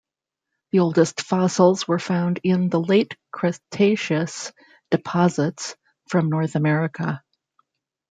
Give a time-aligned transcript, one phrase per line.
[0.71, 4.51] The oldest fossils were found in Late Cretaceous
[4.89, 5.75] deposits
[6.07, 7.21] from North America.